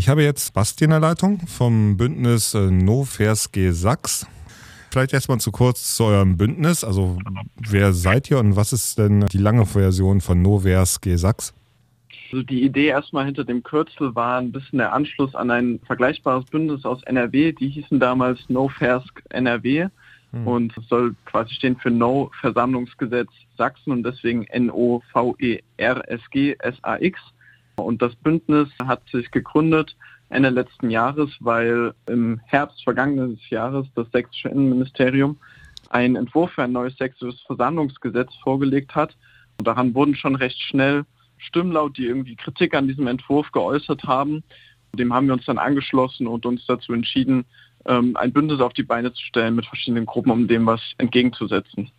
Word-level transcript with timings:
Ich 0.00 0.08
habe 0.08 0.22
jetzt 0.22 0.54
Basti 0.54 0.84
in 0.84 0.90
der 0.90 0.98
Leitung 0.98 1.40
vom 1.46 1.98
Bündnis 1.98 2.54
äh, 2.54 2.70
No 2.70 3.04
Versge 3.04 3.74
Sachs. 3.74 4.26
Vielleicht 4.90 5.12
erstmal 5.12 5.40
zu 5.40 5.52
kurz 5.52 5.94
zu 5.94 6.04
eurem 6.04 6.38
Bündnis. 6.38 6.84
Also, 6.84 7.18
wer 7.68 7.92
seid 7.92 8.30
ihr 8.30 8.38
und 8.38 8.56
was 8.56 8.72
ist 8.72 8.96
denn 8.96 9.26
die 9.26 9.36
lange 9.36 9.66
Version 9.66 10.22
von 10.22 10.40
No 10.40 10.60
Versge 10.60 11.18
Sachs? 11.18 11.52
Also 12.32 12.42
die 12.42 12.62
Idee 12.62 12.86
erstmal 12.86 13.26
hinter 13.26 13.44
dem 13.44 13.62
Kürzel 13.62 14.14
war 14.14 14.38
ein 14.38 14.52
bisschen 14.52 14.78
der 14.78 14.94
Anschluss 14.94 15.34
an 15.34 15.50
ein 15.50 15.80
vergleichbares 15.86 16.46
Bündnis 16.46 16.86
aus 16.86 17.02
NRW. 17.02 17.52
Die 17.52 17.68
hießen 17.68 18.00
damals 18.00 18.40
No 18.48 18.68
Fersk 18.68 19.22
NRW 19.28 19.88
hm. 20.30 20.46
und 20.46 20.72
soll 20.88 21.14
quasi 21.26 21.52
stehen 21.52 21.76
für 21.76 21.90
No 21.90 22.30
Versammlungsgesetz 22.40 23.28
Sachsen 23.58 23.90
und 23.92 24.02
deswegen 24.02 24.44
N-O-V-E-R-S-G 24.44 24.96
S-A-X. 26.58 27.20
Und 27.80 28.02
das 28.02 28.14
Bündnis 28.16 28.68
hat 28.84 29.02
sich 29.10 29.30
gegründet 29.30 29.96
Ende 30.30 30.50
letzten 30.50 30.90
Jahres, 30.90 31.30
weil 31.40 31.92
im 32.06 32.40
Herbst 32.46 32.82
vergangenen 32.84 33.38
Jahres 33.50 33.86
das 33.94 34.10
sächsische 34.12 34.48
Innenministerium 34.48 35.38
einen 35.90 36.16
Entwurf 36.16 36.52
für 36.52 36.62
ein 36.62 36.72
neues 36.72 36.96
sächsisches 36.96 37.40
Versammlungsgesetz 37.42 38.32
vorgelegt 38.42 38.94
hat. 38.94 39.16
Und 39.58 39.66
daran 39.66 39.94
wurden 39.94 40.14
schon 40.14 40.36
recht 40.36 40.60
schnell 40.60 41.04
Stimmen 41.36 41.72
laut, 41.72 41.96
die 41.98 42.06
irgendwie 42.06 42.36
Kritik 42.36 42.74
an 42.74 42.86
diesem 42.86 43.06
Entwurf 43.08 43.50
geäußert 43.50 44.04
haben. 44.04 44.44
Dem 44.94 45.12
haben 45.12 45.26
wir 45.26 45.34
uns 45.34 45.46
dann 45.46 45.58
angeschlossen 45.58 46.26
und 46.26 46.46
uns 46.46 46.64
dazu 46.66 46.92
entschieden, 46.92 47.44
ähm, 47.86 48.16
ein 48.16 48.32
Bündnis 48.32 48.60
auf 48.60 48.72
die 48.72 48.82
Beine 48.82 49.12
zu 49.12 49.22
stellen 49.22 49.56
mit 49.56 49.66
verschiedenen 49.66 50.06
Gruppen, 50.06 50.30
um 50.30 50.48
dem 50.48 50.66
was 50.66 50.80
entgegenzusetzen. 50.98 51.90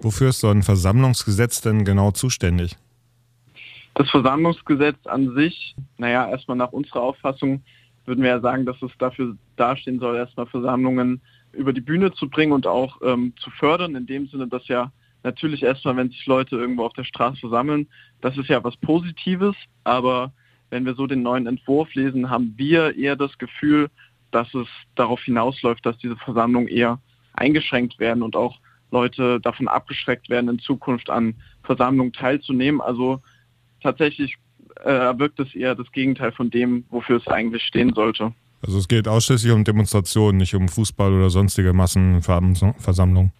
Wofür 0.00 0.28
ist 0.28 0.40
so 0.40 0.48
ein 0.48 0.62
Versammlungsgesetz 0.62 1.60
denn 1.60 1.84
genau 1.84 2.12
zuständig? 2.12 2.76
Das 3.98 4.08
Versammlungsgesetz 4.10 5.08
an 5.08 5.34
sich, 5.34 5.74
naja, 5.96 6.30
erstmal 6.30 6.56
nach 6.56 6.70
unserer 6.70 7.02
Auffassung 7.02 7.64
würden 8.04 8.22
wir 8.22 8.30
ja 8.30 8.40
sagen, 8.40 8.64
dass 8.64 8.80
es 8.80 8.92
dafür 8.96 9.36
dastehen 9.56 9.98
soll, 9.98 10.14
erstmal 10.14 10.46
Versammlungen 10.46 11.20
über 11.52 11.72
die 11.72 11.80
Bühne 11.80 12.12
zu 12.12 12.30
bringen 12.30 12.52
und 12.52 12.64
auch 12.64 13.00
ähm, 13.02 13.32
zu 13.40 13.50
fördern, 13.50 13.96
in 13.96 14.06
dem 14.06 14.28
Sinne, 14.28 14.46
dass 14.46 14.68
ja 14.68 14.92
natürlich 15.24 15.64
erstmal, 15.64 15.96
wenn 15.96 16.10
sich 16.10 16.24
Leute 16.26 16.54
irgendwo 16.54 16.84
auf 16.84 16.92
der 16.92 17.02
Straße 17.02 17.40
versammeln, 17.40 17.88
das 18.20 18.38
ist 18.38 18.48
ja 18.48 18.62
was 18.62 18.76
Positives, 18.76 19.56
aber 19.82 20.32
wenn 20.70 20.86
wir 20.86 20.94
so 20.94 21.08
den 21.08 21.22
neuen 21.22 21.48
Entwurf 21.48 21.92
lesen, 21.94 22.30
haben 22.30 22.54
wir 22.56 22.96
eher 22.96 23.16
das 23.16 23.36
Gefühl, 23.36 23.88
dass 24.30 24.54
es 24.54 24.68
darauf 24.94 25.20
hinausläuft, 25.22 25.84
dass 25.84 25.98
diese 25.98 26.16
Versammlungen 26.18 26.68
eher 26.68 27.00
eingeschränkt 27.32 27.98
werden 27.98 28.22
und 28.22 28.36
auch 28.36 28.60
Leute 28.92 29.40
davon 29.40 29.66
abgeschreckt 29.66 30.30
werden, 30.30 30.48
in 30.50 30.60
Zukunft 30.60 31.10
an 31.10 31.34
Versammlungen 31.64 32.12
teilzunehmen. 32.12 32.80
Also 32.80 33.20
tatsächlich 33.82 34.36
äh, 34.84 35.18
wirkt 35.18 35.40
es 35.40 35.54
eher 35.54 35.74
das 35.74 35.90
Gegenteil 35.92 36.32
von 36.32 36.50
dem, 36.50 36.84
wofür 36.90 37.16
es 37.16 37.26
eigentlich 37.26 37.62
stehen 37.62 37.94
sollte. 37.94 38.32
Also 38.62 38.78
es 38.78 38.88
geht 38.88 39.06
ausschließlich 39.06 39.52
um 39.52 39.64
Demonstrationen, 39.64 40.38
nicht 40.38 40.54
um 40.54 40.68
Fußball 40.68 41.12
oder 41.12 41.30
sonstige 41.30 41.72
Massenversammlungen. 41.72 43.32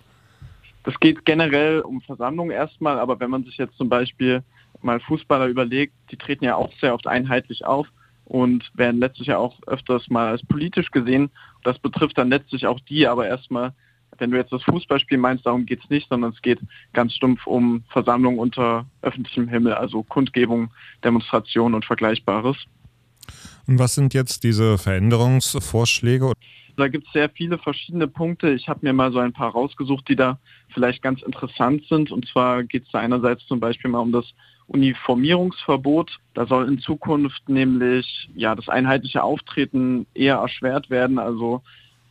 Das 0.85 0.99
geht 1.01 1.25
generell 1.25 1.81
um 1.81 2.01
Versammlungen 2.01 2.53
erstmal, 2.53 2.99
aber 2.99 3.19
wenn 3.21 3.31
man 3.31 3.45
sich 3.45 3.57
jetzt 3.57 3.77
zum 3.77 3.89
Beispiel 3.89 4.43
mal 4.81 5.01
Fußballer 5.01 5.47
überlegt, 5.47 5.93
die 6.11 6.17
treten 6.17 6.45
ja 6.45 6.55
auch 6.55 6.73
sehr 6.81 6.95
oft 6.95 7.07
einheitlich 7.07 7.65
auf 7.65 7.89
und 8.25 8.71
werden 8.75 9.01
letztlich 9.01 9.29
ja 9.29 9.39
auch 9.39 9.57
öfters 9.67 10.09
mal 10.09 10.29
als 10.29 10.45
politisch 10.47 10.91
gesehen. 10.91 11.31
Das 11.65 11.79
betrifft 11.79 12.17
dann 12.17 12.31
letztlich 12.31 12.67
auch 12.67 12.79
die, 12.81 13.07
aber 13.07 13.27
erstmal 13.27 13.73
wenn 14.19 14.31
du 14.31 14.37
jetzt 14.37 14.53
das 14.53 14.63
Fußballspiel 14.65 15.19
meinst, 15.19 15.47
darum 15.47 15.67
geht 15.67 15.83
es 15.83 15.91
nicht, 15.91 16.09
sondern 16.09 16.33
es 16.33 16.43
geht 16.43 16.61
ganz 16.93 17.15
stumpf 17.15 17.47
um 17.47 17.85
Versammlungen 17.91 18.39
unter 18.39 18.87
öffentlichem 19.03 19.49
Himmel, 19.49 19.75
also 19.75 20.03
Kundgebung, 20.03 20.71
Demonstrationen 21.05 21.75
und 21.75 21.85
Vergleichbares. 21.85 22.57
Und 23.67 23.79
was 23.79 23.95
sind 23.95 24.15
jetzt 24.15 24.45
diese 24.45 24.79
Veränderungsvorschläge? 24.79 26.33
Da 26.77 26.89
gibt 26.89 27.09
es 27.09 27.13
sehr 27.13 27.29
viele 27.29 27.59
verschiedene 27.59 28.07
Punkte. 28.07 28.53
Ich 28.53 28.69
habe 28.69 28.81
mir 28.83 28.93
mal 28.93 29.13
so 29.13 29.19
ein 29.19 29.33
paar 29.33 29.51
rausgesucht, 29.51 30.09
die 30.09 30.17
da 30.17 30.39
vielleicht 30.73 31.03
ganz 31.03 31.23
interessant 31.23 31.85
sind. 31.89 32.13
Und 32.13 32.27
zwar 32.29 32.63
geht 32.63 32.85
es 32.85 32.91
da 32.93 33.01
einerseits 33.01 33.45
zum 33.47 33.59
Beispiel 33.59 33.91
mal 33.91 33.99
um 33.99 34.13
das 34.13 34.27
Uniformierungsverbot. 34.69 36.19
Da 36.35 36.47
soll 36.47 36.69
in 36.69 36.79
Zukunft 36.79 37.49
nämlich 37.49 38.31
ja 38.35 38.55
das 38.55 38.69
einheitliche 38.69 39.25
Auftreten 39.25 40.07
eher 40.15 40.37
erschwert 40.37 40.89
werden. 40.89 41.19
Also 41.19 41.63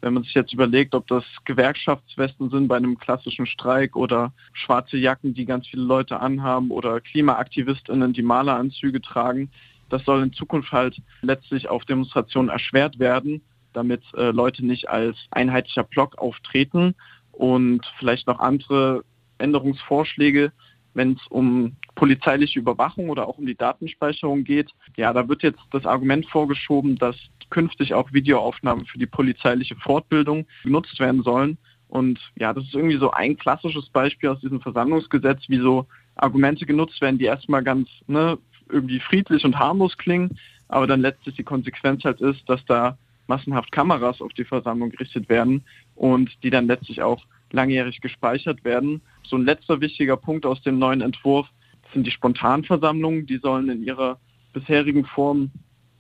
wenn 0.02 0.14
man 0.14 0.24
sich 0.24 0.34
jetzt 0.34 0.54
überlegt, 0.54 0.94
ob 0.94 1.08
das 1.08 1.24
Gewerkschaftswesten 1.46 2.50
sind 2.50 2.68
bei 2.68 2.78
einem 2.78 2.98
klassischen 2.98 3.46
Streik 3.46 3.96
oder 3.96 4.32
schwarze 4.54 4.98
Jacken, 4.98 5.34
die 5.34 5.46
ganz 5.46 5.68
viele 5.68 5.84
Leute 5.84 6.20
anhaben 6.20 6.72
oder 6.72 7.02
KlimaaktivistInnen, 7.02 8.14
die 8.14 8.22
Maleranzüge 8.22 9.02
tragen, 9.02 9.50
das 9.90 10.04
soll 10.04 10.24
in 10.24 10.34
Zukunft 10.34 10.72
halt 10.72 11.02
letztlich 11.22 11.70
auf 11.70 11.86
Demonstrationen 11.86 12.50
erschwert 12.50 13.00
werden, 13.00 13.42
damit 13.74 14.04
äh, 14.16 14.32
Leute 14.32 14.66
nicht 14.66 14.90
als 14.90 15.18
einheitlicher 15.32 15.84
Block 15.84 16.18
auftreten. 16.18 16.96
Und 17.32 17.86
vielleicht 18.00 18.28
noch 18.28 18.40
andere 18.40 19.04
Änderungsvorschläge, 19.38 20.52
wenn 20.94 21.14
es 21.14 21.28
um 21.28 21.76
polizeiliche 21.98 22.60
Überwachung 22.60 23.10
oder 23.10 23.28
auch 23.28 23.40
um 23.40 23.46
die 23.46 23.56
Datenspeicherung 23.56 24.44
geht. 24.44 24.70
Ja, 24.96 25.12
da 25.14 25.28
wird 25.28 25.44
jetzt 25.44 25.60
das 25.72 25.86
Argument 25.86 26.26
vorgeschoben, 26.28 26.96
dass 26.98 27.18
künftig 27.50 27.94
auch 27.94 28.14
Videoaufnahmen 28.14 28.86
für 28.86 29.00
die 29.00 29.08
polizeiliche 29.08 29.76
Fortbildung 29.76 30.46
genutzt 30.64 31.00
werden 31.00 31.24
sollen. 31.24 31.58
Und 31.90 32.20
ja, 32.36 32.54
das 32.54 32.66
ist 32.66 32.76
irgendwie 32.76 32.98
so 32.98 33.12
ein 33.12 33.38
klassisches 33.38 33.90
Beispiel 33.90 34.30
aus 34.30 34.40
diesem 34.42 34.62
Versammlungsgesetz, 34.62 35.44
wie 35.48 35.58
so 35.58 35.88
Argumente 36.16 36.66
genutzt 36.66 37.02
werden, 37.02 37.18
die 37.18 37.26
erstmal 37.26 37.64
ganz 37.64 37.90
ne, 38.06 38.38
irgendwie 38.70 39.00
friedlich 39.00 39.44
und 39.44 39.58
harmlos 39.58 39.98
klingen, 39.98 40.38
aber 40.68 40.86
dann 40.86 41.02
letztlich 41.02 41.36
die 41.36 41.44
Konsequenz 41.44 42.04
halt 42.04 42.22
ist, 42.22 42.48
dass 42.48 42.64
da 42.66 42.98
massenhaft 43.26 43.72
Kameras 43.72 44.22
auf 44.22 44.34
die 44.34 44.44
Versammlung 44.44 44.92
gerichtet 44.92 45.30
werden 45.30 45.64
und 45.96 46.32
die 46.44 46.50
dann 46.50 46.68
letztlich 46.68 47.02
auch 47.02 47.26
langjährig 47.52 48.02
gespeichert 48.02 48.64
werden. 48.64 49.02
So 49.24 49.36
ein 49.38 49.46
letzter 49.46 49.82
wichtiger 49.82 50.18
Punkt 50.18 50.46
aus 50.46 50.62
dem 50.62 50.78
neuen 50.78 51.02
Entwurf 51.02 51.48
sind 51.94 52.06
die 52.06 52.12
Spontanversammlungen. 52.12 53.26
Die 53.26 53.38
sollen 53.38 53.70
in 53.70 53.84
ihrer 53.84 54.20
bisherigen 54.54 55.06
Form 55.06 55.52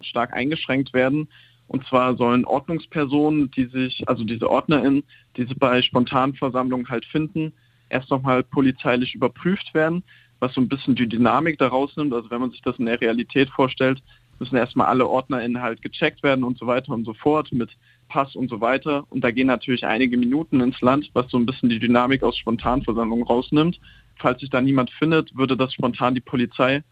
stark 0.02 0.34
eingeschränkt 0.34 0.94
werden. 0.94 1.28
Und 1.68 1.86
zwar 1.86 2.16
sollen 2.16 2.46
Ordnungspersonen, 2.46 3.52
die 3.52 3.66
sich, 3.66 4.08
also 4.08 4.24
diese 4.24 4.50
OrdnerInnen, 4.50 5.04
die 5.36 5.46
sie 5.46 5.56
bei 5.56 5.82
Spontanversammlungen 5.82 6.88
halt 6.90 7.06
finden, 7.06 7.54
erst 7.90 8.10
nochmal 8.10 8.44
polizeilich 8.44 9.16
überprüft 9.16 9.74
werden, 9.74 10.04
was 10.40 10.54
so 10.54 10.62
ein 10.62 10.70
bisschen 10.70 10.96
die 10.96 11.08
Dynamik 11.08 11.58
daraus 11.58 11.96
nimmt. 11.98 12.14
Also 12.14 12.30
wenn 12.32 12.42
man 12.42 12.52
sich 12.52 12.62
das 12.62 12.78
in 12.80 12.86
der 12.86 13.02
Realität 13.02 13.50
vorstellt, 13.50 14.02
müssen 14.40 14.56
erstmal 14.56 14.88
alle 14.88 15.08
OrdnerInnen 15.08 15.62
halt 15.62 15.82
gecheckt 15.82 16.24
werden 16.24 16.44
und 16.44 16.58
so 16.58 16.68
weiter 16.68 16.94
und 16.94 17.06
so 17.06 17.14
fort 17.14 17.52
mit 17.52 17.72
Pass 18.08 18.36
und 18.36 18.50
so 18.50 18.62
weiter. 18.62 19.06
Und 19.10 19.24
da 19.24 19.32
gehen 19.32 19.48
natürlich 19.48 19.86
einige 19.86 20.18
Minuten 20.18 20.62
ins 20.62 20.80
Land, 20.82 21.10
was 21.14 21.30
so 21.30 21.38
ein 21.38 21.46
bisschen 21.46 21.70
die 21.70 21.80
Dynamik 21.80 22.24
aus 22.24 22.38
Spontanversammlungen 22.38 23.26
rausnimmt. 23.26 23.80
Falls 24.20 24.40
sich 24.40 24.50
da 24.50 24.62
niemand 24.62 24.92
findet, 24.92 25.36
würde 25.36 25.58
das 25.58 25.74
spontan 25.74 26.16
die 26.16 26.22
Polizei 26.22 26.84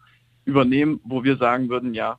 übernehmen, 0.44 1.00
wo 1.04 1.24
wir 1.24 1.36
sagen 1.36 1.68
würden, 1.68 1.94
ja, 1.94 2.18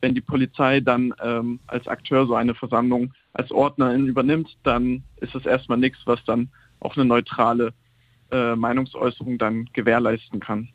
wenn 0.00 0.14
die 0.14 0.20
Polizei 0.20 0.80
dann 0.80 1.12
ähm, 1.22 1.60
als 1.66 1.86
Akteur 1.88 2.26
so 2.26 2.34
eine 2.34 2.54
Versammlung 2.54 3.12
als 3.32 3.50
Ordnerin 3.50 4.06
übernimmt, 4.06 4.56
dann 4.62 5.02
ist 5.16 5.34
es 5.34 5.44
erstmal 5.44 5.78
nichts, 5.78 5.98
was 6.04 6.24
dann 6.24 6.48
auch 6.80 6.96
eine 6.96 7.04
neutrale 7.04 7.72
äh, 8.30 8.54
Meinungsäußerung 8.54 9.38
dann 9.38 9.68
gewährleisten 9.72 10.40
kann. 10.40 10.68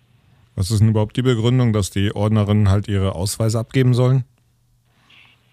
Was 0.55 0.69
ist 0.69 0.81
denn 0.81 0.89
überhaupt 0.89 1.17
die 1.17 1.21
Begründung, 1.21 1.73
dass 1.73 1.89
die 1.89 2.13
Ordnerinnen 2.13 2.69
halt 2.69 2.87
ihre 2.87 3.15
Ausweise 3.15 3.59
abgeben 3.59 3.93
sollen? 3.93 4.23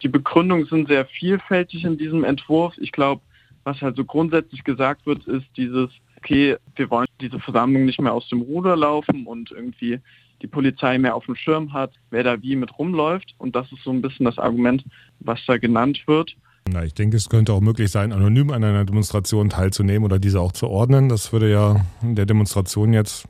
Die 0.02 0.08
Begründungen 0.08 0.66
sind 0.66 0.88
sehr 0.88 1.06
vielfältig 1.06 1.84
in 1.84 1.96
diesem 1.96 2.24
Entwurf. 2.24 2.74
Ich 2.78 2.92
glaube, 2.92 3.22
was 3.64 3.80
halt 3.80 3.96
so 3.96 4.04
grundsätzlich 4.04 4.64
gesagt 4.64 5.06
wird, 5.06 5.26
ist 5.26 5.46
dieses, 5.56 5.90
okay, 6.16 6.56
wir 6.76 6.90
wollen 6.90 7.06
diese 7.20 7.38
Versammlung 7.38 7.84
nicht 7.84 8.00
mehr 8.00 8.12
aus 8.12 8.28
dem 8.28 8.42
Ruder 8.42 8.76
laufen 8.76 9.26
und 9.26 9.50
irgendwie 9.50 10.00
die 10.42 10.46
Polizei 10.46 10.98
mehr 10.98 11.14
auf 11.14 11.26
dem 11.26 11.36
Schirm 11.36 11.72
hat, 11.72 11.92
wer 12.10 12.22
da 12.22 12.42
wie 12.42 12.56
mit 12.56 12.78
rumläuft. 12.78 13.34
Und 13.38 13.54
das 13.54 13.70
ist 13.72 13.82
so 13.84 13.90
ein 13.90 14.02
bisschen 14.02 14.24
das 14.24 14.38
Argument, 14.38 14.84
was 15.20 15.38
da 15.46 15.58
genannt 15.58 16.02
wird. 16.06 16.34
Na, 16.72 16.84
ich 16.84 16.94
denke, 16.94 17.16
es 17.16 17.28
könnte 17.28 17.52
auch 17.52 17.60
möglich 17.60 17.90
sein, 17.90 18.12
anonym 18.12 18.50
an 18.50 18.62
einer 18.62 18.84
Demonstration 18.84 19.48
teilzunehmen 19.50 20.04
oder 20.04 20.18
diese 20.18 20.40
auch 20.40 20.52
zu 20.52 20.68
ordnen. 20.68 21.08
Das 21.08 21.32
würde 21.32 21.50
ja 21.50 21.84
der 22.02 22.26
Demonstration 22.26 22.92
jetzt 22.92 23.26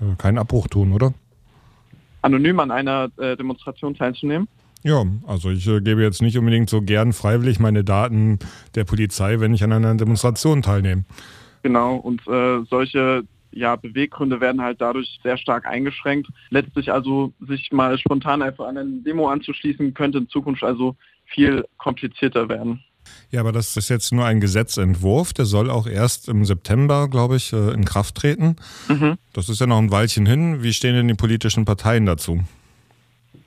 äh, 0.00 0.16
keinen 0.16 0.38
Abbruch 0.38 0.68
tun, 0.68 0.92
oder? 0.92 1.12
Anonym 2.22 2.60
an 2.60 2.70
einer 2.70 3.10
äh, 3.18 3.36
Demonstration 3.36 3.94
teilzunehmen? 3.94 4.48
Ja, 4.82 5.04
also 5.26 5.50
ich 5.50 5.66
äh, 5.66 5.80
gebe 5.80 6.02
jetzt 6.02 6.22
nicht 6.22 6.38
unbedingt 6.38 6.70
so 6.70 6.82
gern 6.82 7.12
freiwillig 7.12 7.58
meine 7.58 7.84
Daten 7.84 8.38
der 8.74 8.84
Polizei, 8.84 9.40
wenn 9.40 9.54
ich 9.54 9.64
an 9.64 9.72
einer 9.72 9.94
Demonstration 9.94 10.62
teilnehme. 10.62 11.04
Genau, 11.62 11.96
und 11.96 12.20
äh, 12.28 12.62
solche 12.68 13.24
ja, 13.54 13.76
Beweggründe 13.76 14.40
werden 14.40 14.60
halt 14.60 14.80
dadurch 14.80 15.18
sehr 15.22 15.38
stark 15.38 15.66
eingeschränkt. 15.66 16.28
Letztlich 16.50 16.92
also 16.92 17.32
sich 17.46 17.72
mal 17.72 17.98
spontan 17.98 18.42
einfach 18.42 18.66
an 18.66 18.78
eine 18.78 18.90
Demo 19.00 19.28
anzuschließen, 19.28 19.94
könnte 19.94 20.18
in 20.18 20.28
Zukunft 20.28 20.62
also 20.62 20.96
viel 21.26 21.64
komplizierter 21.78 22.48
werden. 22.48 22.82
Ja, 23.30 23.40
aber 23.40 23.52
das 23.52 23.76
ist 23.76 23.88
jetzt 23.88 24.12
nur 24.12 24.24
ein 24.24 24.40
Gesetzentwurf. 24.40 25.32
Der 25.32 25.44
soll 25.44 25.70
auch 25.70 25.86
erst 25.86 26.28
im 26.28 26.44
September, 26.44 27.08
glaube 27.08 27.36
ich, 27.36 27.52
äh, 27.52 27.72
in 27.72 27.84
Kraft 27.84 28.14
treten. 28.14 28.56
Mhm. 28.88 29.16
Das 29.32 29.48
ist 29.48 29.60
ja 29.60 29.66
noch 29.66 29.78
ein 29.78 29.90
Weilchen 29.90 30.26
hin. 30.26 30.62
Wie 30.62 30.72
stehen 30.72 30.94
denn 30.94 31.08
die 31.08 31.14
politischen 31.14 31.64
Parteien 31.64 32.06
dazu? 32.06 32.40